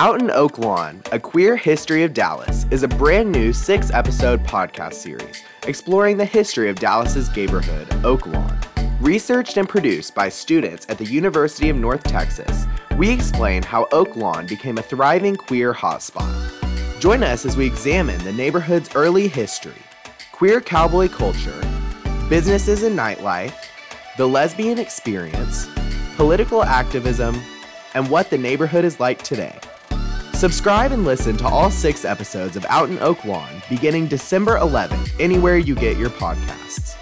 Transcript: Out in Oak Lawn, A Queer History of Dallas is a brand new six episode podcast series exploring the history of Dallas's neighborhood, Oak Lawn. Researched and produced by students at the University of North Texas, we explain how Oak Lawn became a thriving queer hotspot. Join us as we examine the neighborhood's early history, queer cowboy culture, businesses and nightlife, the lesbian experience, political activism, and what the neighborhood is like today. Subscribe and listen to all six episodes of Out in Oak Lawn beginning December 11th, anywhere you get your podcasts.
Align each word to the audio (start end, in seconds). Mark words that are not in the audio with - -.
Out 0.00 0.22
in 0.22 0.30
Oak 0.30 0.58
Lawn, 0.58 1.02
A 1.10 1.18
Queer 1.18 1.56
History 1.56 2.04
of 2.04 2.14
Dallas 2.14 2.66
is 2.70 2.84
a 2.84 2.88
brand 2.88 3.32
new 3.32 3.52
six 3.52 3.90
episode 3.90 4.40
podcast 4.44 4.94
series 4.94 5.42
exploring 5.66 6.16
the 6.16 6.24
history 6.24 6.70
of 6.70 6.76
Dallas's 6.76 7.34
neighborhood, 7.34 7.92
Oak 8.04 8.24
Lawn. 8.24 8.56
Researched 9.00 9.56
and 9.56 9.68
produced 9.68 10.14
by 10.14 10.28
students 10.28 10.86
at 10.88 10.98
the 10.98 11.04
University 11.04 11.68
of 11.68 11.74
North 11.74 12.04
Texas, 12.04 12.64
we 12.96 13.10
explain 13.10 13.60
how 13.64 13.88
Oak 13.90 14.14
Lawn 14.14 14.46
became 14.46 14.78
a 14.78 14.82
thriving 14.82 15.34
queer 15.34 15.74
hotspot. 15.74 17.00
Join 17.00 17.24
us 17.24 17.44
as 17.44 17.56
we 17.56 17.66
examine 17.66 18.22
the 18.22 18.32
neighborhood's 18.32 18.94
early 18.94 19.26
history, 19.26 19.82
queer 20.30 20.60
cowboy 20.60 21.08
culture, 21.08 21.60
businesses 22.28 22.84
and 22.84 22.96
nightlife, 22.96 23.66
the 24.16 24.28
lesbian 24.28 24.78
experience, 24.78 25.66
political 26.14 26.62
activism, 26.62 27.36
and 27.94 28.08
what 28.08 28.30
the 28.30 28.38
neighborhood 28.38 28.84
is 28.84 29.00
like 29.00 29.22
today. 29.22 29.58
Subscribe 30.38 30.92
and 30.92 31.04
listen 31.04 31.36
to 31.38 31.48
all 31.48 31.68
six 31.68 32.04
episodes 32.04 32.54
of 32.54 32.64
Out 32.66 32.90
in 32.90 33.00
Oak 33.00 33.24
Lawn 33.24 33.60
beginning 33.68 34.06
December 34.06 34.56
11th, 34.56 35.10
anywhere 35.18 35.56
you 35.56 35.74
get 35.74 35.96
your 35.96 36.10
podcasts. 36.10 36.94